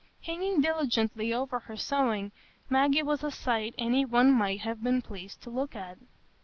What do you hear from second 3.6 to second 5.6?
any one might have been pleased to